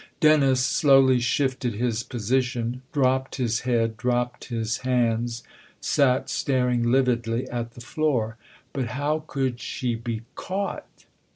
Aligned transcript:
Dennis 0.19 0.65
slowly 0.65 1.19
shifted 1.19 1.75
his 1.75 2.01
position, 2.01 2.81
dropped 2.91 3.35
his 3.35 3.59
head, 3.59 3.97
dropped 3.97 4.45
his 4.45 4.77
hands, 4.77 5.43
sat 5.79 6.27
staring 6.27 6.81
lividly 6.91 7.47
at 7.49 7.73
the 7.75 7.81
floor." 7.81 8.37
But 8.73 8.87
how 8.97 9.25
could 9.27 9.59
she 9.59 9.93
be 9.93 10.23
caught?" 10.33 11.05